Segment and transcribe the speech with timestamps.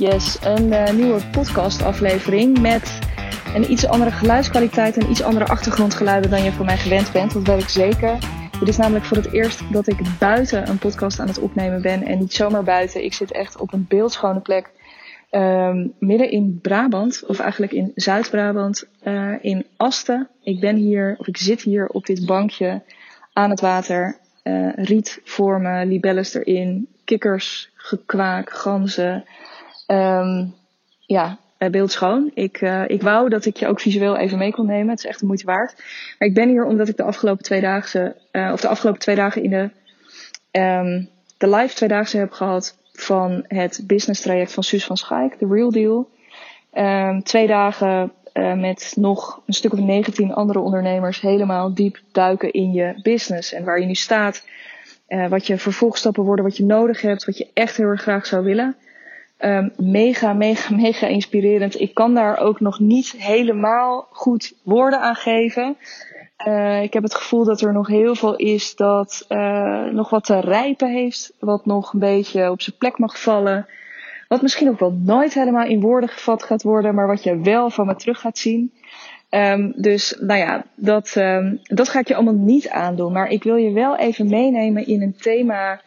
[0.00, 2.98] Yes, een uh, nieuwe podcastaflevering met
[3.54, 7.32] een iets andere geluidskwaliteit en iets andere achtergrondgeluiden dan je van mij gewend bent.
[7.32, 8.18] Dat weet ik zeker.
[8.58, 12.02] Dit is namelijk voor het eerst dat ik buiten een podcast aan het opnemen ben
[12.02, 13.04] en niet zomaar buiten.
[13.04, 14.70] Ik zit echt op een beeldschone plek
[15.30, 20.28] um, midden in Brabant, of eigenlijk in Zuid-Brabant, uh, in Asten.
[20.42, 22.82] Ik ben hier, of ik zit hier op dit bankje
[23.32, 24.18] aan het water.
[24.44, 29.24] Uh, riet voor me, libelles erin, kikkers, gekwaak, ganzen.
[29.90, 30.54] Um,
[31.06, 32.30] ja, beeldschoon.
[32.34, 34.88] Ik, uh, ik wou dat ik je ook visueel even mee kon nemen.
[34.88, 35.74] Het is echt de moeite waard.
[36.18, 39.16] Maar ik ben hier omdat ik de afgelopen twee dagen, uh, of de afgelopen twee
[39.16, 39.70] dagen in de,
[40.60, 41.08] um,
[41.38, 45.70] de live tweedaagse heb gehad van het business traject van Suus van Schaik, The Real
[45.70, 46.08] Deal.
[46.74, 52.52] Um, twee dagen uh, met nog een stuk of 19 andere ondernemers helemaal diep duiken
[52.52, 54.44] in je business en waar je nu staat.
[55.28, 58.44] Wat je vervolgstappen worden, wat je nodig hebt, wat je echt heel erg graag zou
[58.44, 58.76] willen.
[59.44, 61.80] Um, mega, mega, mega inspirerend.
[61.80, 65.76] Ik kan daar ook nog niet helemaal goed woorden aan geven.
[66.46, 70.24] Uh, ik heb het gevoel dat er nog heel veel is dat uh, nog wat
[70.24, 71.32] te rijpen heeft.
[71.38, 73.66] Wat nog een beetje op zijn plek mag vallen.
[74.28, 77.70] Wat misschien ook wel nooit helemaal in woorden gevat gaat worden, maar wat je wel
[77.70, 78.72] van me terug gaat zien.
[79.30, 83.12] Um, dus nou ja, dat, um, dat ga ik je allemaal niet aandoen.
[83.12, 85.80] Maar ik wil je wel even meenemen in een thema.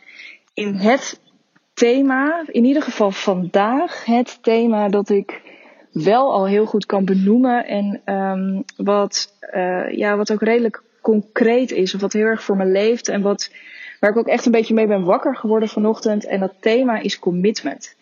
[0.54, 1.22] In het
[1.84, 5.42] thema, in ieder geval vandaag, het thema dat ik
[5.92, 7.66] wel al heel goed kan benoemen.
[7.66, 11.95] En um, wat, uh, ja, wat ook redelijk concreet is.
[11.95, 13.08] Of wat heel erg voor me leeft.
[13.08, 13.52] En wat,
[14.00, 16.25] waar ik ook echt een beetje mee ben wakker geworden vanochtend.
[16.25, 17.95] En dat thema is commitment.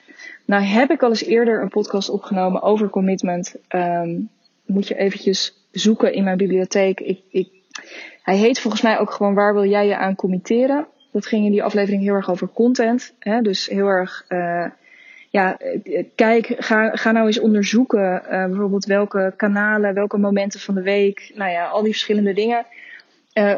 [0.46, 3.56] Nou heb ik al eens eerder een podcast opgenomen over commitment.
[3.76, 4.30] Um,
[4.66, 7.00] moet je eventjes zoeken in mijn bibliotheek.
[7.00, 7.50] Ik, ik,
[8.24, 10.88] hij heet volgens mij ook gewoon Waar wil jij je aan committeren?
[11.12, 13.14] Dat ging in die aflevering heel erg over content.
[13.20, 13.42] Hè?
[13.42, 14.66] Dus heel erg, uh,
[15.30, 15.58] ja,
[16.16, 18.22] kijk, ga, ga nou eens onderzoeken.
[18.24, 21.32] Uh, bijvoorbeeld welke kanalen, welke momenten van de week.
[21.36, 22.66] Nou ja, al die verschillende dingen.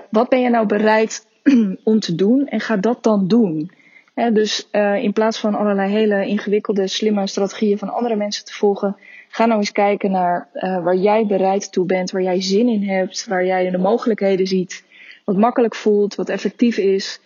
[0.09, 1.28] Wat ben je nou bereid
[1.84, 2.47] om te doen?
[2.47, 3.72] En ga dat dan doen.
[4.13, 4.31] Hè?
[4.31, 4.69] Dus
[5.02, 8.97] in plaats van allerlei hele ingewikkelde, slimme strategieën van andere mensen te volgen.
[9.30, 10.47] Ga nou eens kijken naar
[10.84, 14.84] waar jij bereid toe bent, waar jij zin in hebt, waar jij de mogelijkheden ziet.
[15.25, 17.19] Wat makkelijk voelt, wat effectief is.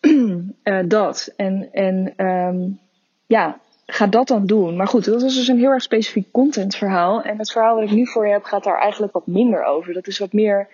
[0.00, 1.32] Uh, dat.
[1.36, 2.80] En, en um,
[3.26, 4.76] ja, ga dat dan doen.
[4.76, 7.22] Maar goed, dat is dus een heel erg specifiek contentverhaal.
[7.22, 9.92] En het verhaal dat ik nu voor je heb gaat daar eigenlijk wat minder over.
[9.92, 10.68] Dat is wat meer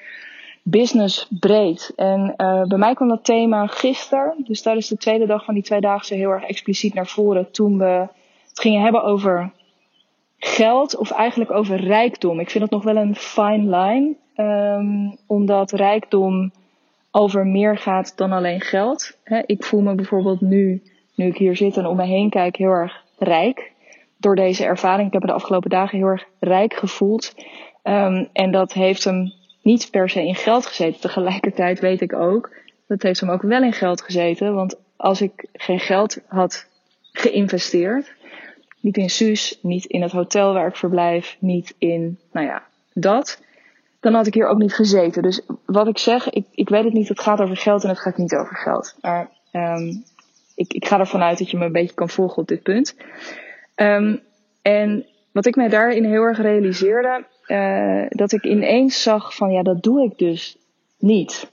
[0.62, 1.92] business breed.
[1.96, 5.62] En uh, bij mij kwam dat thema gisteren, dus tijdens de tweede dag van die
[5.62, 7.50] tweedaagse, heel erg expliciet naar voren.
[7.50, 8.08] Toen we
[8.48, 9.52] het gingen hebben over
[10.38, 12.40] geld, of eigenlijk over rijkdom.
[12.40, 14.14] Ik vind dat nog wel een fine line.
[14.36, 16.52] Um, omdat rijkdom
[17.16, 19.18] over meer gaat dan alleen geld.
[19.46, 20.82] ik voel me bijvoorbeeld nu,
[21.14, 23.72] nu ik hier zit en om me heen kijk, heel erg rijk.
[24.16, 25.06] Door deze ervaring.
[25.06, 27.34] Ik heb me de afgelopen dagen heel erg rijk gevoeld.
[27.82, 29.32] Um, en dat heeft hem
[29.62, 31.00] niet per se in geld gezeten.
[31.00, 34.54] Tegelijkertijd weet ik ook, dat heeft hem ook wel in geld gezeten.
[34.54, 36.66] Want als ik geen geld had
[37.12, 38.14] geïnvesteerd,
[38.80, 43.42] niet in Suus, niet in het hotel waar ik verblijf, niet in, nou ja, dat
[44.04, 45.22] dan had ik hier ook niet gezeten.
[45.22, 47.98] Dus wat ik zeg, ik, ik weet het niet, het gaat over geld en het
[47.98, 48.96] gaat niet over geld.
[49.00, 50.04] Maar um,
[50.54, 52.96] ik, ik ga ervan uit dat je me een beetje kan volgen op dit punt.
[53.76, 54.20] Um,
[54.62, 59.62] en wat ik mij daarin heel erg realiseerde, uh, dat ik ineens zag van ja,
[59.62, 60.56] dat doe ik dus
[60.98, 61.50] niet.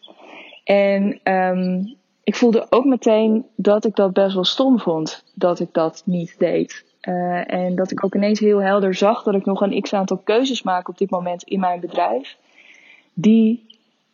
[0.63, 5.69] En um, ik voelde ook meteen dat ik dat best wel stom vond, dat ik
[5.71, 6.85] dat niet deed.
[7.07, 10.17] Uh, en dat ik ook ineens heel helder zag dat ik nog een x aantal
[10.17, 12.37] keuzes maak op dit moment in mijn bedrijf.
[13.13, 13.65] Die,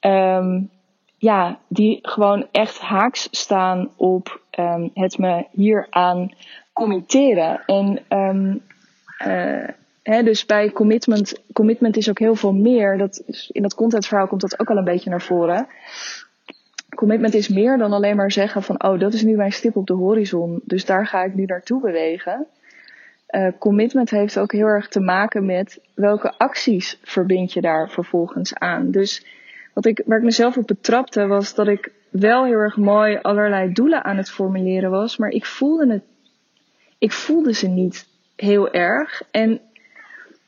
[0.01, 0.69] um,
[1.17, 6.31] ja, die gewoon echt haaks staan op um, het me hieraan
[6.73, 7.63] committeren.
[7.65, 8.61] En um,
[9.27, 9.67] uh,
[10.03, 12.97] hè, dus bij commitment, commitment is ook heel veel meer.
[12.97, 15.67] Dat in dat contentverhaal komt dat ook al een beetje naar voren.
[16.95, 19.87] Commitment is meer dan alleen maar zeggen van, oh, dat is nu mijn stip op
[19.87, 22.47] de horizon, dus daar ga ik nu naartoe bewegen.
[23.29, 28.55] Uh, commitment heeft ook heel erg te maken met welke acties verbind je daar vervolgens
[28.55, 28.91] aan.
[28.91, 29.25] Dus
[29.73, 33.73] wat ik, waar ik mezelf op betrapte was dat ik wel heel erg mooi allerlei
[33.73, 36.03] doelen aan het formuleren was, maar ik voelde het,
[36.97, 39.21] ik voelde ze niet heel erg.
[39.31, 39.61] En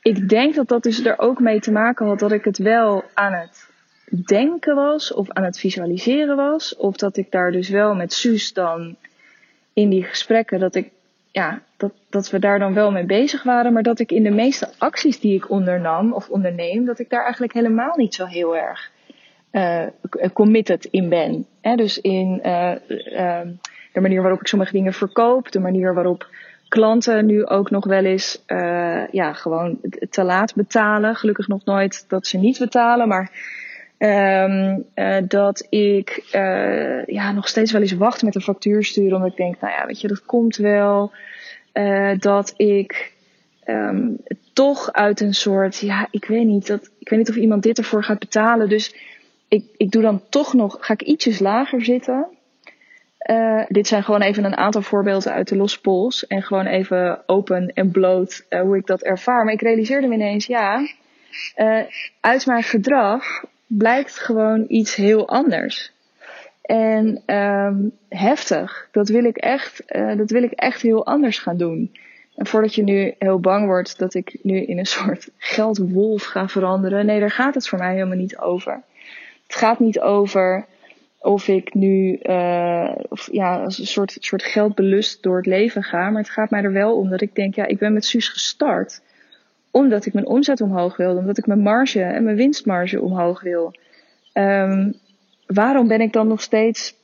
[0.02, 3.04] ik denk dat dat dus er ook mee te maken had dat ik het wel
[3.14, 3.68] aan het
[4.26, 6.76] denken was of aan het visualiseren was.
[6.76, 8.96] Of dat ik daar dus wel met Suus dan
[9.72, 10.90] in die gesprekken dat ik
[11.32, 14.30] ja, dat, dat we daar dan wel mee bezig waren, maar dat ik in de
[14.30, 18.56] meeste acties die ik ondernam of onderneem, dat ik daar eigenlijk helemaal niet zo heel
[18.56, 18.90] erg
[19.52, 19.86] uh,
[20.32, 21.46] committed in ben.
[21.76, 22.72] Dus in uh,
[23.92, 26.28] de manier waarop ik sommige dingen verkoop, de manier waarop
[26.68, 28.44] klanten nu ook nog wel eens
[29.10, 29.78] ja, gewoon
[30.10, 31.16] te laat betalen.
[31.16, 33.30] Gelukkig nog nooit dat ze niet betalen, maar
[34.02, 39.16] um, uh, dat ik uh, ja, nog steeds wel eens wacht met een factuur sturen.
[39.16, 41.12] Omdat ik denk, nou ja, weet je, dat komt wel.
[42.18, 43.12] dat ik
[43.66, 44.16] um,
[44.52, 47.78] toch uit een soort, ja, ik weet niet, dat, ik weet niet of iemand dit
[47.78, 48.68] ervoor gaat betalen.
[48.68, 48.94] Dus
[49.48, 52.26] ik, ik doe dan toch nog, ga ik ietsjes lager zitten.
[53.68, 56.26] Dit zijn gewoon even een aantal voorbeelden uit de Los Pols.
[56.26, 59.44] En gewoon even open en bloot hoe ik dat ervaar.
[59.44, 60.86] Maar ik realiseerde me ineens, ja,
[62.20, 63.44] uit mijn gedrag
[63.78, 65.92] blijkt gewoon iets heel anders.
[66.62, 68.88] En um, heftig.
[68.92, 69.82] Dat wil ik echt,
[70.16, 71.92] dat wil ik echt heel anders gaan doen.
[72.36, 76.48] En voordat je nu heel bang wordt dat ik nu in een soort geldwolf ga
[76.48, 77.06] veranderen.
[77.06, 78.82] Nee, daar gaat het voor mij helemaal niet over.
[79.46, 80.66] Het gaat niet over
[81.18, 86.10] of ik nu uh, of, ja, als een soort, soort geldbelust door het leven ga.
[86.10, 88.28] Maar het gaat mij er wel om dat ik denk, ja, ik ben met Suus
[88.28, 89.00] gestart.
[89.70, 91.18] Omdat ik mijn omzet omhoog wilde.
[91.18, 93.74] Omdat ik mijn marge en mijn winstmarge omhoog wil.
[94.34, 94.94] Um,
[95.46, 96.94] waarom ben ik dan nog steeds.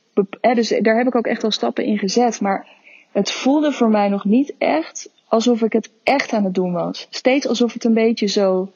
[0.41, 2.41] Dus daar heb ik ook echt wel stappen in gezet.
[2.41, 2.67] Maar
[3.11, 7.07] het voelde voor mij nog niet echt alsof ik het echt aan het doen was.
[7.09, 8.71] Steeds alsof het een beetje zo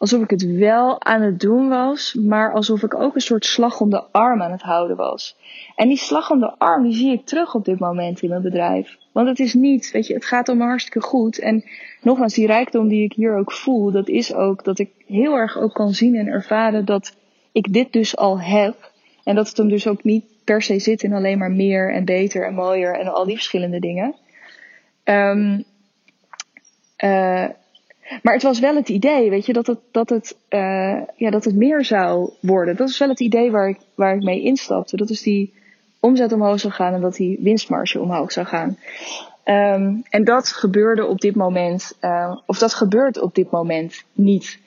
[0.00, 3.80] alsof ik het wel aan het doen was, maar alsof ik ook een soort slag
[3.80, 5.36] om de arm aan het houden was.
[5.76, 8.42] En die slag om de arm, die zie ik terug op dit moment in mijn
[8.42, 8.96] bedrijf.
[9.12, 11.38] Want het is niet, weet je, het gaat allemaal hartstikke goed.
[11.38, 11.64] En
[12.02, 15.58] nogmaals, die rijkdom die ik hier ook voel, dat is ook dat ik heel erg
[15.58, 17.16] ook kan zien en ervaren dat
[17.52, 18.92] ik dit dus al heb.
[19.24, 22.04] En dat het hem dus ook niet per se zit in alleen maar meer en
[22.04, 24.14] beter en mooier en al die verschillende dingen.
[25.04, 25.64] Um,
[27.04, 27.48] uh,
[28.22, 31.44] maar het was wel het idee, weet je, dat het, dat het, uh, ja, dat
[31.44, 32.76] het meer zou worden.
[32.76, 34.96] Dat is wel het idee waar ik, waar ik mee instapte.
[34.96, 35.52] Dat is die
[36.00, 38.78] omzet omhoog zou gaan en dat die winstmarge omhoog zou gaan.
[39.44, 44.58] Um, en dat gebeurde op dit moment, uh, of dat gebeurt op dit moment niet.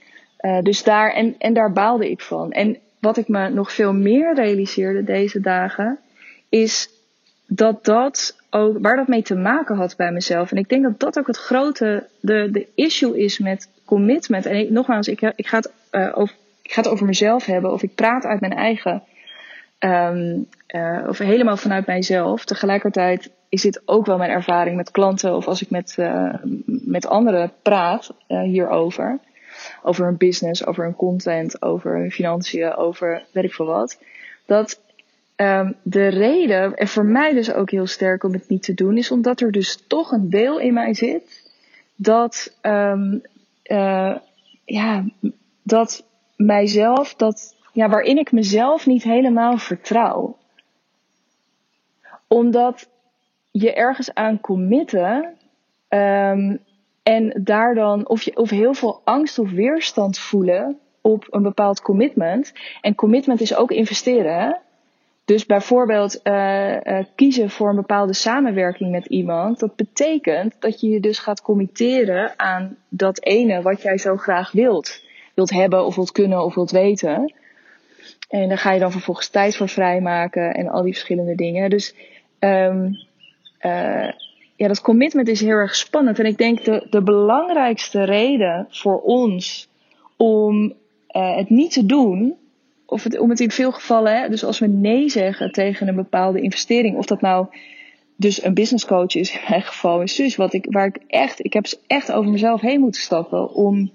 [0.42, 2.52] Uh, dus daar, en, en daar baalde ik van.
[2.52, 6.00] En wat ik me nog veel meer realiseerde deze dagen,
[6.50, 6.90] is
[7.48, 10.52] dat dat ook, waar dat mee te maken had bij mezelf.
[10.52, 14.46] En ik denk dat dat ook het grote, de, de issue is met commitment.
[14.46, 17.84] En nogmaals, ik, ik, ga het, uh, over, ik ga het over mezelf hebben, of
[17.84, 19.04] ik praat uit mijn eigen,
[19.84, 22.46] um, uh, of helemaal vanuit mijzelf.
[22.46, 26.34] Tegelijkertijd is dit ook wel mijn ervaring met klanten, of als ik met, uh,
[26.66, 29.20] met anderen praat hierover.
[29.84, 34.00] Over hun business, over hun content, over hun financiën, over weet ik veel wat.
[34.46, 34.82] Dat
[35.36, 38.98] Um, de reden, en voor mij dus ook heel sterk om het niet te doen,
[38.98, 41.52] is omdat er dus toch een deel in mij zit
[41.96, 44.16] dat, uh,
[44.66, 45.06] ja,
[45.64, 46.06] dat
[46.36, 50.38] mijzelf, dat, ja, waarin ik mezelf niet helemaal vertrouw.
[52.28, 52.90] Omdat
[53.52, 55.38] je ergens aan committen
[55.90, 56.60] um,
[57.04, 61.82] en daar dan, of, je, of heel veel angst of weerstand voelen op een bepaald
[61.82, 62.54] commitment.
[62.82, 64.60] En commitment is ook investeren.
[65.26, 70.90] Dus bijvoorbeeld uh, uh, kiezen voor een bepaalde samenwerking met iemand, dat betekent dat je
[70.90, 75.02] je dus gaat committeren aan dat ene wat jij zo graag wilt.
[75.34, 77.34] Wilt hebben of wilt kunnen of wilt weten.
[78.34, 81.70] En daar ga je dan vervolgens tijd voor vrijmaken en al die verschillende dingen.
[81.70, 81.96] Dus
[82.40, 82.86] um,
[83.62, 84.12] uh,
[84.56, 86.20] ja, dat commitment is heel erg spannend.
[86.20, 89.70] En ik denk de, de belangrijkste reden voor ons
[90.18, 90.74] om
[91.08, 92.36] het niet te doen,
[92.86, 95.96] of het, om het in veel gevallen, hè, dus als we nee zeggen tegen een
[95.96, 97.48] bepaalde investering, of dat nou
[98.16, 101.46] dus een business coach is in mijn geval, is dus wat ik, waar ik echt,
[101.46, 103.92] ik heb echt over mezelf heen moeten stappen om,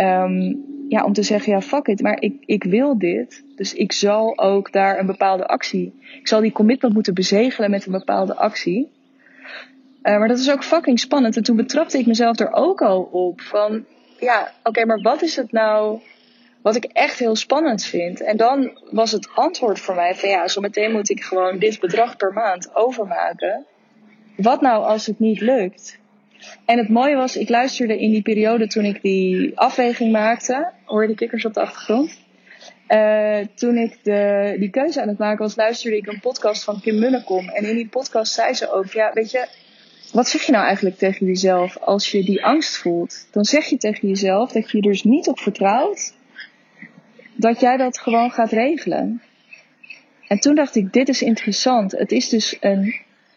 [0.00, 3.92] um, ja, om te zeggen, ja, fuck it, maar ik, ik wil dit, dus ik
[3.92, 8.36] zal ook daar een bepaalde actie, ik zal die commitment moeten bezegelen met een bepaalde
[8.36, 8.90] actie.
[10.02, 11.36] Uh, maar dat is ook fucking spannend.
[11.36, 13.84] En toen betrapte ik mezelf er ook al op van,
[14.18, 16.00] ja, oké, maar wat is het nou
[16.62, 18.20] wat ik echt heel spannend vind.
[18.20, 21.80] En dan was het antwoord voor mij van ja, zo meteen moet ik gewoon dit
[21.80, 23.66] bedrag per maand overmaken.
[24.36, 25.99] Wat nou als het niet lukt?
[26.64, 30.72] En het mooie was, ik luisterde in die periode toen ik die afweging maakte.
[30.84, 32.18] Hoor je de kikkers op de achtergrond?
[32.88, 36.80] Uh, toen ik de, die keuze aan het maken was, luisterde ik een podcast van
[36.80, 37.48] Kim Munnekom.
[37.48, 39.48] En in die podcast zei ze ook, ja, weet je,
[40.12, 43.28] wat zeg je nou eigenlijk tegen jezelf als je die angst voelt?
[43.30, 46.12] Dan zeg je tegen jezelf dat je er dus niet op vertrouwt
[47.34, 49.22] dat jij dat gewoon gaat regelen.
[50.26, 51.92] En toen dacht ik, dit is interessant.
[51.92, 52.84] Het is dus een,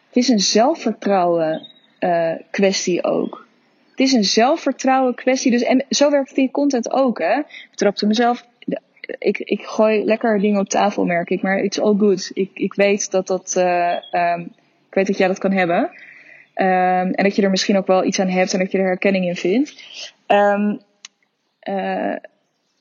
[0.08, 1.68] het is een zelfvertrouwen
[2.04, 3.48] uh, kwestie ook.
[3.90, 5.52] Het is een zelfvertrouwen kwestie.
[5.52, 7.20] Dus, en zo werkt die content ook.
[7.20, 7.38] Hè?
[7.38, 8.46] Ik trapte mezelf.
[9.18, 11.42] Ik, ik gooi lekker dingen op tafel, merk ik.
[11.42, 12.32] Maar it's all good.
[12.34, 13.54] Ik, ik weet dat dat.
[13.58, 14.42] Uh, um,
[14.88, 15.92] ik weet dat jij dat kan hebben.
[16.54, 18.86] Ehm, en dat je er misschien ook wel iets aan hebt en dat je er
[18.86, 19.84] herkenning in vindt.
[20.28, 20.80] Um,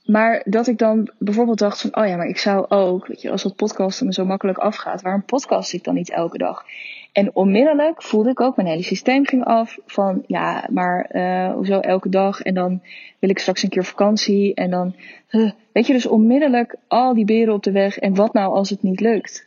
[0.05, 3.31] maar dat ik dan bijvoorbeeld dacht van, oh ja, maar ik zou ook, weet je,
[3.31, 6.65] als dat podcasten me zo makkelijk afgaat, waarom podcast ik dan niet elke dag?
[7.13, 11.81] En onmiddellijk voelde ik ook, mijn hele systeem ging af van, ja, maar uh, hoezo
[11.81, 12.41] elke dag?
[12.41, 12.83] En dan
[13.19, 14.95] wil ik straks een keer vakantie en dan,
[15.31, 17.99] uh, weet je, dus onmiddellijk al die beren op de weg.
[17.99, 19.47] En wat nou als het niet lukt?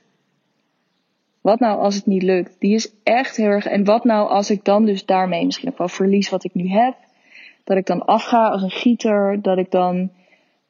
[1.42, 2.56] Wat nou als het niet lukt?
[2.60, 3.66] Die is echt heel erg.
[3.66, 6.70] En wat nou als ik dan dus daarmee misschien ook wel verlies wat ik nu
[6.70, 6.96] heb?
[7.64, 10.10] Dat ik dan afga als een gieter, dat ik dan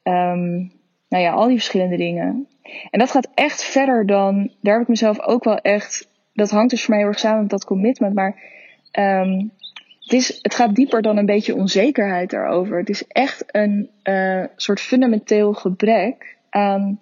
[0.08, 0.72] Um,
[1.08, 2.48] nou ja, al die verschillende dingen.
[2.90, 4.50] En dat gaat echt verder dan.
[4.60, 6.08] Daar heb ik mezelf ook wel echt.
[6.36, 8.14] Dat hangt dus voor mij heel erg samen met dat commitment.
[8.14, 8.42] Maar
[8.92, 9.52] um,
[10.00, 12.78] het, is, het gaat dieper dan een beetje onzekerheid daarover.
[12.78, 17.00] Het is echt een uh, soort fundamenteel gebrek aan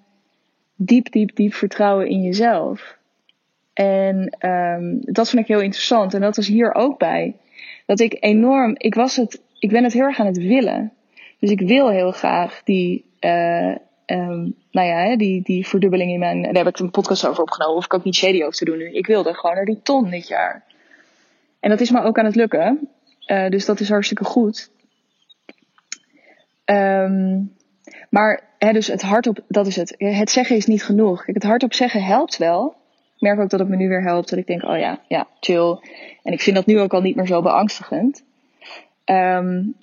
[0.76, 2.98] diep, diep, diep vertrouwen in jezelf.
[3.72, 6.14] En um, dat vind ik heel interessant.
[6.14, 7.36] En dat was hier ook bij.
[7.86, 8.74] Dat ik enorm.
[8.76, 9.42] Ik was het.
[9.58, 10.92] Ik ben het heel erg aan het willen.
[11.38, 13.74] Dus ik wil heel graag die, uh,
[14.06, 16.42] um, nou ja, die, die verdubbeling in mijn.
[16.42, 17.76] Daar heb ik een podcast over opgenomen.
[17.76, 18.92] Of ik ook niet shady over te doen nu.
[18.92, 20.64] Ik wilde gewoon naar die ton dit jaar.
[21.60, 22.88] En dat is me ook aan het lukken.
[23.26, 24.70] Uh, dus dat is hartstikke goed.
[26.64, 27.52] Um,
[28.10, 29.94] maar hè, dus het hardop, dat is het.
[29.98, 31.24] Het zeggen is niet genoeg.
[31.24, 32.74] Kijk, het hardop zeggen helpt wel.
[33.14, 34.28] Ik merk ook dat het me nu weer helpt.
[34.28, 35.78] Dat ik denk, oh ja, ja, chill.
[36.22, 38.24] En ik vind dat nu ook al niet meer zo beangstigend.
[39.04, 39.74] Um,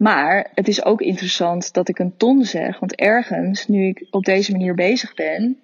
[0.00, 2.78] maar het is ook interessant dat ik een ton zeg.
[2.78, 5.60] Want ergens, nu ik op deze manier bezig ben.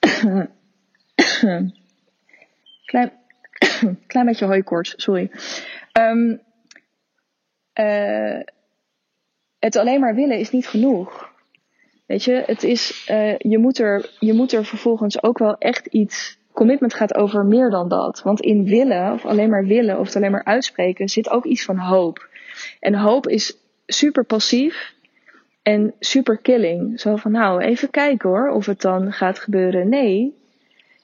[2.84, 3.12] Klein,
[4.06, 5.30] klein beetje hooikoorts, sorry.
[5.92, 6.40] Um,
[7.74, 8.40] uh,
[9.58, 11.32] het alleen maar willen is niet genoeg.
[12.06, 15.86] Weet je, het is, uh, je, moet er, je moet er vervolgens ook wel echt
[15.86, 16.38] iets.
[16.52, 18.22] Commitment gaat over meer dan dat.
[18.22, 21.64] Want in willen, of alleen maar willen, of het alleen maar uitspreken, zit ook iets
[21.64, 22.28] van hoop.
[22.80, 24.94] En hoop is super passief
[25.62, 27.00] en super killing.
[27.00, 29.88] Zo van, nou, even kijken hoor of het dan gaat gebeuren.
[29.88, 30.34] Nee,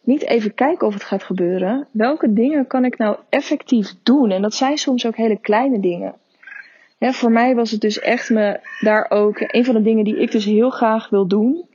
[0.02, 1.88] niet even kijken of het gaat gebeuren.
[1.90, 4.30] Welke dingen kan ik nou effectief doen?
[4.30, 6.14] En dat zijn soms ook hele kleine dingen.
[6.98, 9.36] Voor mij was het dus echt me daar ook.
[9.40, 11.68] Een van de dingen die ik dus heel graag wil doen,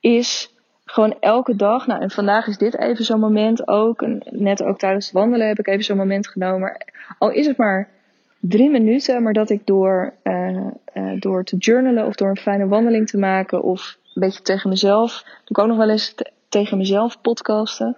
[0.00, 0.49] is
[0.92, 1.86] gewoon elke dag.
[1.86, 4.06] Nou, en vandaag is dit even zo'n moment ook.
[4.30, 6.86] Net ook tijdens het wandelen heb ik even zo'n moment genomen.
[7.18, 7.88] Al is het maar
[8.40, 12.66] drie minuten, maar dat ik door, uh, uh, door te journalen of door een fijne
[12.66, 16.14] wandeling te maken of een beetje tegen mezelf, doe ik ook nog wel eens
[16.48, 17.96] tegen mezelf podcasten,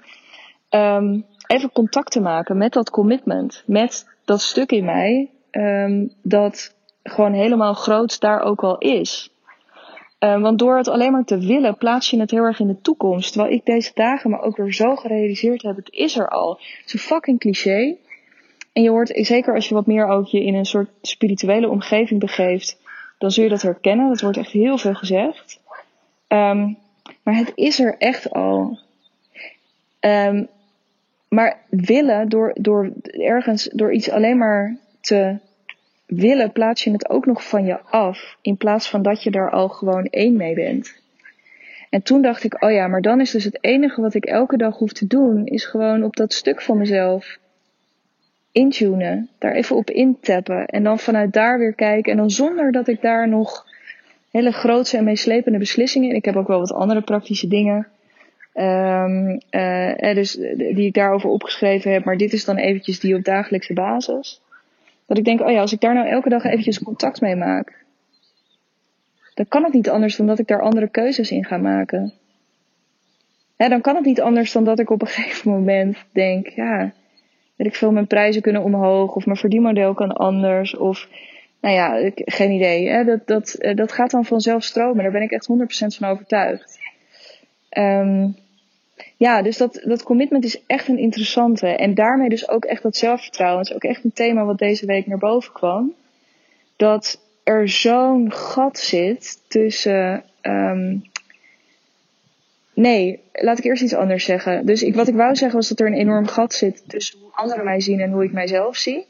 [0.70, 6.74] um, even contact te maken met dat commitment, met dat stuk in mij, um, dat
[7.02, 9.30] gewoon helemaal groot daar ook al is.
[10.24, 12.80] Um, want door het alleen maar te willen, plaats je het heel erg in de
[12.80, 13.32] toekomst.
[13.32, 16.50] Terwijl ik deze dagen me ook weer zo gerealiseerd heb, het is er al.
[16.50, 17.96] Het is een fucking cliché.
[18.72, 22.20] En je hoort, zeker als je wat meer ook je in een soort spirituele omgeving
[22.20, 22.80] begeeft,
[23.18, 24.08] dan zul je dat herkennen.
[24.08, 25.60] Dat wordt echt heel veel gezegd.
[26.28, 26.78] Um,
[27.22, 28.78] maar het is er echt al.
[30.00, 30.48] Um,
[31.28, 35.38] maar willen, door, door ergens, door iets alleen maar te
[36.14, 38.36] willen, plaats je het ook nog van je af.
[38.40, 41.00] In plaats van dat je daar al gewoon één mee bent.
[41.90, 44.56] En toen dacht ik, oh ja, maar dan is dus het enige wat ik elke
[44.56, 47.38] dag hoef te doen, is gewoon op dat stuk van mezelf
[48.52, 52.12] intunen, daar even op intappen en dan vanuit daar weer kijken.
[52.12, 53.66] En dan zonder dat ik daar nog
[54.30, 56.14] hele grootse en meeslepende beslissingen.
[56.14, 57.86] Ik heb ook wel wat andere praktische dingen.
[58.54, 62.04] Um, uh, dus, die ik daarover opgeschreven heb.
[62.04, 64.40] Maar dit is dan eventjes die op dagelijkse basis.
[65.06, 67.84] Dat ik denk, oh ja, als ik daar nou elke dag eventjes contact mee maak.
[69.34, 72.12] Dan kan het niet anders dan dat ik daar andere keuzes in ga maken.
[73.56, 76.92] Hè, dan kan het niet anders dan dat ik op een gegeven moment denk, ja,
[77.56, 80.76] weet ik veel, mijn prijzen kunnen omhoog of mijn verdienmodel kan anders.
[80.76, 81.08] Of
[81.60, 82.88] nou ja, ik, geen idee.
[82.88, 83.04] Hè?
[83.04, 85.02] Dat, dat, eh, dat gaat dan vanzelf stromen.
[85.02, 86.78] Daar ben ik echt 100% van overtuigd.
[87.78, 88.36] Um,
[89.16, 91.66] ja, dus dat, dat commitment is echt een interessante.
[91.66, 93.58] En daarmee dus ook echt dat zelfvertrouwen.
[93.58, 95.94] Het is ook echt een thema wat deze week naar boven kwam.
[96.76, 101.10] Dat er zo'n gat zit tussen um,
[102.74, 104.66] Nee, laat ik eerst iets anders zeggen.
[104.66, 107.32] Dus ik, wat ik wou zeggen was dat er een enorm gat zit tussen hoe
[107.32, 109.06] anderen mij zien en hoe ik mijzelf zie.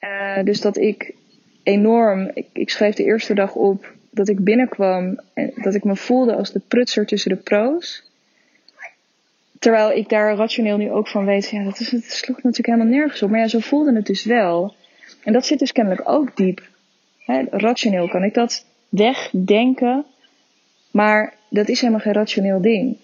[0.00, 1.14] Uh, dus dat ik
[1.62, 5.96] enorm, ik, ik schreef de eerste dag op dat ik binnenkwam en dat ik me
[5.96, 8.10] voelde als de prutser tussen de pro's.
[9.62, 12.98] Terwijl ik daar rationeel nu ook van weet, ja, dat, is, dat sloeg natuurlijk helemaal
[12.98, 13.30] nergens op.
[13.30, 14.74] Maar ja, zo voelde het dus wel.
[15.24, 16.68] En dat zit dus kennelijk ook diep.
[17.50, 20.04] Rationeel kan ik dat wegdenken,
[20.90, 22.96] maar dat is helemaal geen rationeel ding.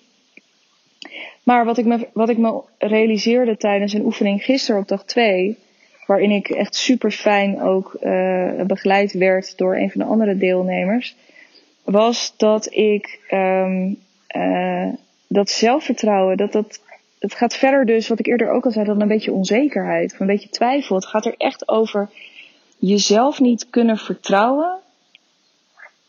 [1.42, 5.58] Maar wat ik, me, wat ik me realiseerde tijdens een oefening gisteren op dag 2,
[6.06, 11.16] waarin ik echt super fijn ook uh, begeleid werd door een van de andere deelnemers,
[11.84, 13.98] was dat ik um,
[14.36, 14.88] uh,
[15.28, 16.80] dat zelfvertrouwen, dat dat.
[17.18, 20.20] Het gaat verder dus, wat ik eerder ook al zei, dan een beetje onzekerheid, of
[20.20, 20.96] een beetje twijfel.
[20.96, 22.10] Het gaat er echt over
[22.78, 24.78] jezelf niet kunnen vertrouwen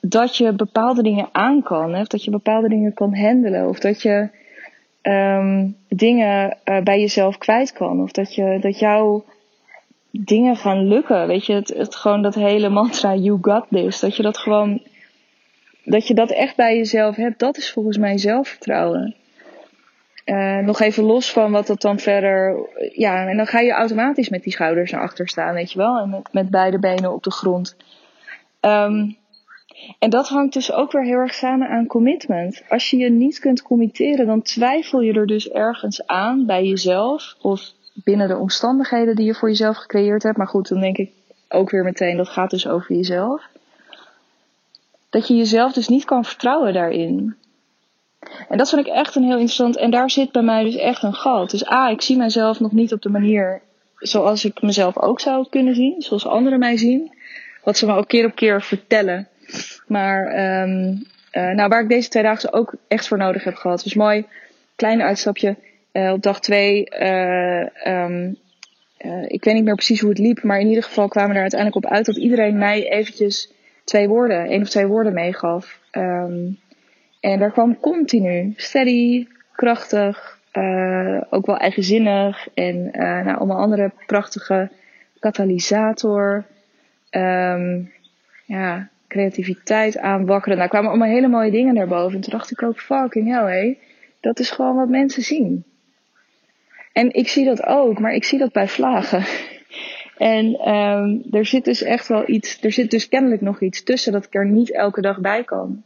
[0.02, 1.96] dat je bepaalde dingen aan kan.
[1.96, 3.68] Of dat je bepaalde dingen kan handelen.
[3.68, 4.30] Of dat je
[5.02, 8.02] um, dingen uh, bij jezelf kwijt kan.
[8.02, 9.24] Of dat, je, dat jouw
[10.12, 11.28] dingen gaan lukken.
[11.28, 14.00] Weet je, het, het gewoon dat hele mantra you got this.
[14.00, 14.82] Dat je dat gewoon,
[15.84, 17.40] dat je dat echt bij jezelf hebt.
[17.40, 19.16] Dat is volgens mij zelfvertrouwen.
[20.26, 22.68] Uh, nog even los van wat dat dan verder.
[22.94, 26.00] Ja, en dan ga je automatisch met die schouders naar achter staan, weet je wel.
[26.00, 27.76] En met, beide benen op de grond.
[28.62, 29.18] Um,
[30.00, 32.64] en dat hangt dus ook weer heel erg samen aan commitment.
[32.70, 37.36] Als je je niet kunt committeren, dan twijfel je er dus ergens aan bij jezelf
[37.42, 37.72] of
[38.04, 40.38] binnen de omstandigheden die je voor jezelf gecreëerd hebt.
[40.38, 41.12] Maar goed, dan denk ik
[41.50, 43.48] ook weer meteen, dat gaat dus over jezelf.
[45.10, 47.36] Dat je jezelf dus niet kan vertrouwen daarin.
[48.50, 49.78] En dat vind ik echt een heel interessant.
[49.78, 51.52] En daar zit bij mij dus echt een gat.
[51.52, 53.62] Dus A, ik zie mezelf nog niet op de manier
[53.96, 56.02] zoals ik mezelf ook zou kunnen zien.
[56.02, 57.12] Zoals anderen mij zien.
[57.64, 59.28] Wat ze me ook keer op keer vertellen.
[59.88, 60.26] Maar
[60.62, 63.84] um, uh, nou, waar ik deze twee dagen ook echt voor nodig heb gehad.
[63.84, 64.26] Dus mooi,
[64.76, 65.56] klein uitstapje.
[65.94, 68.38] Uh, op dag twee, uh, um,
[69.28, 70.44] ik weet niet meer precies hoe het liep.
[70.44, 73.52] Maar in ieder geval kwamen we er uiteindelijk op uit dat iedereen mij eventjes
[73.90, 75.80] twee woorden, één of twee woorden meegaf.
[75.92, 76.60] Um,
[77.20, 80.40] en daar kwam continu steady, krachtig,
[81.30, 82.48] ook wel eigenzinnig.
[82.54, 84.70] En nou, allemaal andere prachtige
[85.20, 86.46] katalysator.
[87.12, 87.92] Um,
[88.46, 90.58] ja, creativiteit aanwakkeren.
[90.58, 92.16] Nou, kwamen allemaal hele mooie dingen naar boven.
[92.16, 93.78] En toen dacht ik ook, fucking hell, hé.
[94.20, 95.64] Dat is gewoon wat mensen zien.
[96.94, 99.24] En ik zie dat ook, maar ik zie dat bij vlagen.
[100.20, 104.12] En um, er zit dus echt wel iets, er zit dus kennelijk nog iets tussen
[104.12, 105.84] dat ik er niet elke dag bij kan.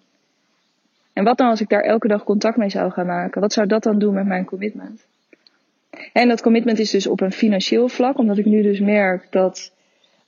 [1.13, 3.41] En wat dan als ik daar elke dag contact mee zou gaan maken?
[3.41, 5.05] Wat zou dat dan doen met mijn commitment?
[6.13, 9.71] En dat commitment is dus op een financieel vlak, omdat ik nu dus merk dat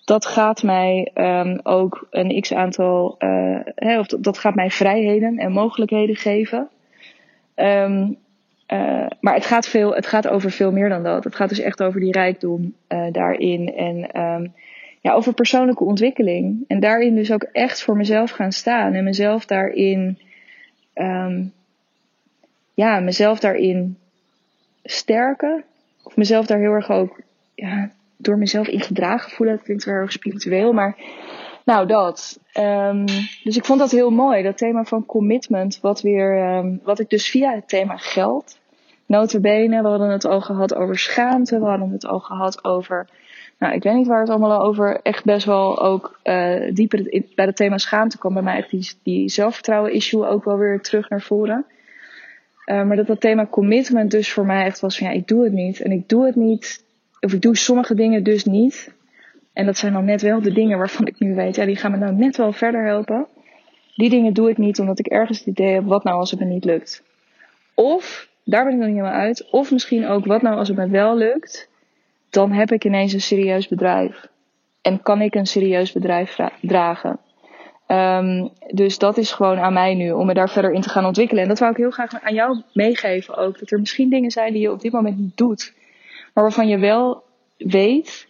[0.04, 3.15] dat gaat mij um, ook een x aantal,
[3.76, 6.70] hè, of dat, gaat mij vrijheden en mogelijkheden geven.
[7.56, 8.18] Um,
[8.67, 11.23] uh, maar het gaat, veel, het gaat over veel meer dan dat.
[11.23, 14.54] Het gaat dus echt over die rijkdom uh, daarin en um,
[15.01, 16.63] ja, over persoonlijke ontwikkeling.
[16.67, 20.19] En daarin dus ook echt voor mezelf gaan staan en mezelf daarin,
[20.93, 21.54] um,
[22.73, 23.97] ja, mezelf daarin
[24.84, 25.63] sterken.
[26.04, 27.21] Of mezelf daar heel erg ook
[27.56, 29.56] ja, door mezelf in gedragen voelen.
[29.56, 30.97] Dat klinkt wel erg spiritueel, maar
[31.65, 32.39] nou dat.
[32.58, 33.06] Um,
[33.43, 37.10] dus ik vond dat heel mooi, dat thema van commitment, wat, weer, um, wat ik
[37.10, 38.58] dus via het thema geld,
[39.06, 43.08] notabene, we hadden het al gehad over schaamte, we hadden het al gehad over,
[43.60, 47.45] nou ik weet niet waar het allemaal over, echt best wel ook uh, dieper bij
[47.45, 51.10] het thema schaamte kwam bij mij echt die, die zelfvertrouwen issue ook wel weer terug
[51.10, 51.65] naar voren.
[52.65, 55.43] Uh, maar dat dat thema commitment dus voor mij echt was van ja, ik doe
[55.43, 55.82] het niet.
[55.82, 56.84] En ik doe het niet
[57.19, 58.93] of ik doe sommige dingen dus niet.
[59.56, 61.91] En dat zijn dan net wel de dingen waarvan ik nu weet, ja, die gaan
[61.91, 63.28] me nou net wel verder helpen.
[63.96, 66.39] Die dingen doe ik niet omdat ik ergens het idee heb, wat nou als het
[66.39, 67.04] me niet lukt.
[67.74, 69.48] Of, daar ben ik nog niet helemaal uit.
[69.52, 71.70] Of misschien ook, wat nou als het me wel lukt.
[72.30, 74.28] Dan heb ik ineens een serieus bedrijf.
[74.82, 77.20] En kan ik een serieus bedrijf dragen.
[77.88, 81.06] Um, dus dat is gewoon aan mij nu om me daar verder in te gaan
[81.06, 81.44] ontwikkelen.
[81.44, 83.60] En dat wou ik heel graag aan jou meegeven ook.
[83.60, 85.74] Dat er misschien dingen zijn die je op dit moment niet doet
[86.36, 87.24] maar waarvan je wel
[87.58, 88.28] weet,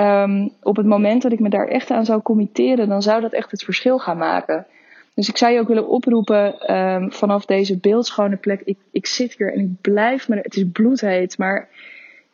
[0.00, 3.32] um, op het moment dat ik me daar echt aan zou committeren, dan zou dat
[3.32, 4.66] echt het verschil gaan maken.
[5.14, 8.60] Dus ik zou je ook willen oproepen um, vanaf deze beeldschone plek.
[8.64, 10.36] Ik, ik zit hier en ik blijf me.
[10.36, 11.68] Het is bloedheet, maar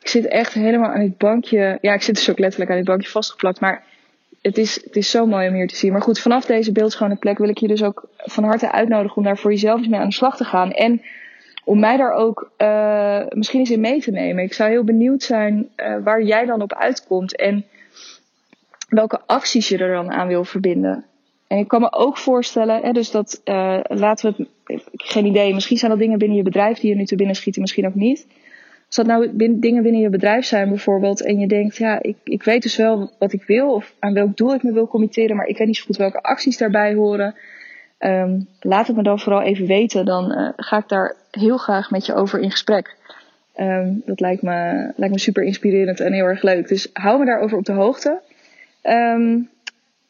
[0.00, 1.78] ik zit echt helemaal aan dit bankje.
[1.80, 3.60] Ja, ik zit dus ook letterlijk aan dit bankje vastgeplakt.
[3.60, 3.82] Maar
[4.42, 5.92] het is, het is zo mooi om hier te zien.
[5.92, 9.22] Maar goed, vanaf deze beeldschone plek wil ik je dus ook van harte uitnodigen om
[9.22, 10.72] daar voor jezelf eens mee aan de slag te gaan.
[10.72, 11.02] En
[11.64, 14.44] om mij daar ook uh, misschien eens in mee te nemen.
[14.44, 17.64] Ik zou heel benieuwd zijn uh, waar jij dan op uitkomt en
[18.88, 21.04] welke acties je er dan aan wil verbinden.
[21.46, 25.54] En ik kan me ook voorstellen, hè, dus dat uh, laten we het, geen idee,
[25.54, 27.94] misschien zijn dat dingen binnen je bedrijf die je nu te binnen schieten, misschien ook
[27.94, 28.26] niet.
[28.86, 32.42] Als dat nou dingen binnen je bedrijf zijn bijvoorbeeld en je denkt, ja, ik, ik
[32.42, 35.46] weet dus wel wat ik wil of aan welk doel ik me wil committeren, maar
[35.46, 37.34] ik weet niet zo goed welke acties daarbij horen.
[37.98, 40.04] Um, laat het me dan vooral even weten.
[40.04, 42.96] Dan ga ik daar heel graag met je over in gesprek.
[43.56, 46.68] Um, dat lijkt me, lijkt me super inspirerend en heel erg leuk.
[46.68, 48.20] Dus hou me daarover op de hoogte.
[48.82, 49.50] Um,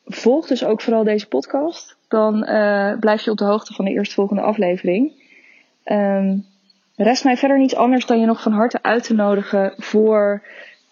[0.04, 1.96] volg dus ook vooral deze podcast.
[2.08, 5.12] Dan uh, blijf je op de hoogte van de eerstvolgende aflevering.
[5.84, 6.44] Um,
[6.96, 10.42] rest mij verder niets anders dan je nog van harte uit te nodigen voor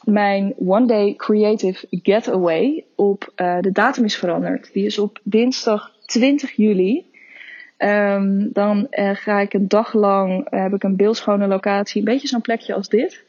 [0.05, 2.85] mijn One Day Creative Getaway.
[2.97, 4.73] Op, uh, de datum is veranderd.
[4.73, 7.05] Die is op dinsdag 20 juli.
[7.85, 12.13] Um, dan uh, ga ik een dag lang, uh, heb ik een beeldschone locatie, een
[12.13, 13.25] beetje zo'n plekje als dit.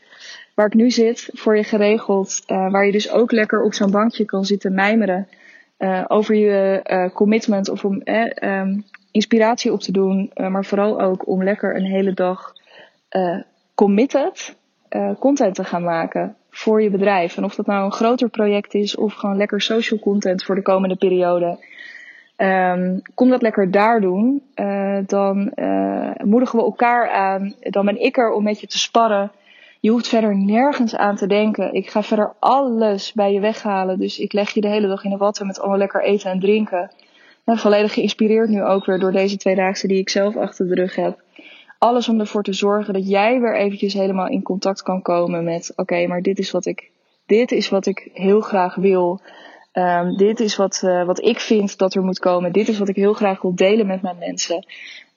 [0.54, 2.44] Waar ik nu zit, voor je geregeld.
[2.46, 5.28] waar je dus ook lekker op zo'n bankje kan zitten mijmeren.
[6.08, 8.02] over je commitment of om
[8.42, 10.32] um, inspiratie op te doen.
[10.34, 12.54] maar vooral ook om lekker een hele dag
[13.76, 14.56] committed
[15.20, 17.38] content te gaan maken voor je bedrijf.
[17.38, 20.62] En of dat nou een groter project is of gewoon lekker social content voor de
[20.62, 21.58] komende periode.
[22.44, 24.42] Um, kom dat lekker daar doen.
[24.56, 27.54] Uh, dan uh, moedigen we elkaar aan.
[27.60, 29.32] Dan ben ik er om met je te sparren.
[29.80, 31.74] Je hoeft verder nergens aan te denken.
[31.74, 34.00] Ik ga verder alles bij je weghalen.
[34.00, 36.40] Dus ik leg je de hele dag in de watten met allemaal lekker eten en
[36.40, 36.92] drinken.
[37.46, 40.96] En volledig geïnspireerd nu ook weer door deze tweedaagse die ik zelf achter de rug
[40.96, 41.20] heb
[41.84, 45.74] alles om ervoor te zorgen dat jij weer eventjes helemaal in contact kan komen met:
[45.76, 46.90] oké, maar dit is wat ik,
[47.26, 49.22] dit is wat ik heel graag wil.
[49.74, 52.52] Um, dit is wat, uh, wat ik vind dat er moet komen.
[52.52, 54.66] Dit is wat ik heel graag wil delen met mijn mensen.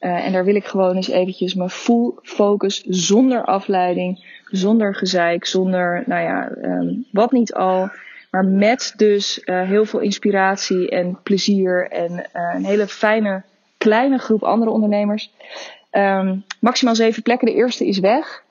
[0.00, 5.46] Uh, en daar wil ik gewoon eens eventjes mijn full focus, zonder afleiding, zonder gezeik,
[5.46, 7.90] zonder, nou ja, um, wat niet al.
[8.30, 13.42] Maar met dus uh, heel veel inspiratie en plezier en een hele fijne
[13.78, 15.30] kleine groep andere ondernemers.
[15.92, 17.46] Um, maximaal zeven plekken.
[17.46, 18.44] De eerste is weg.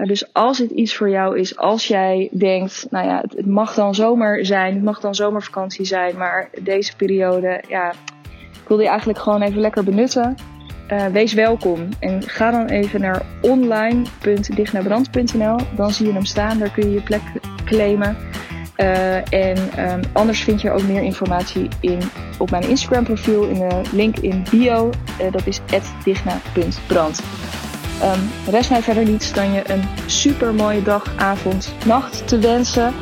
[0.00, 3.74] Uh, dus als het iets voor jou is, als jij denkt, nou ja, het, mag
[3.74, 7.92] dan zomer zijn, het mag dan zomervakantie zijn, maar deze periode, ja,
[8.52, 10.34] ik wil die eigenlijk gewoon even lekker benutten.
[10.92, 15.56] Uh, wees welkom en ga dan even naar online.dignabrand.nl.
[15.76, 17.22] Dan zie je hem staan, daar kun je je plek
[17.64, 18.16] claimen.
[18.76, 19.58] Uh, en
[19.92, 21.98] um, anders vind je ook meer informatie in,
[22.38, 24.90] op mijn Instagram profiel in de link in bio.
[25.20, 25.60] Uh, dat is
[26.04, 27.20] digna.brand.
[28.02, 32.94] Um, rest mij verder niets dan je een super mooie dag, avond, nacht te wensen.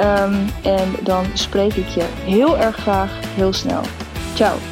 [0.00, 3.82] Um, en dan spreek ik je heel erg graag heel snel.
[4.34, 4.71] Ciao.